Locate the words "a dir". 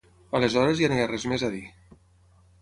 1.49-1.63